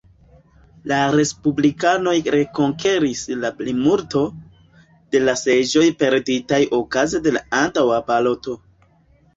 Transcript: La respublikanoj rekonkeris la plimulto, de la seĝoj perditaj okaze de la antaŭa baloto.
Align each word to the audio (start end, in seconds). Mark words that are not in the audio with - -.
La 0.91 0.97
respublikanoj 1.15 2.13
rekonkeris 2.37 3.21
la 3.43 3.53
plimulto, 3.61 4.25
de 5.13 5.23
la 5.29 5.39
seĝoj 5.45 5.85
perditaj 6.03 6.61
okaze 6.83 7.25
de 7.29 7.37
la 7.39 7.47
antaŭa 7.63 8.03
baloto. 8.13 8.61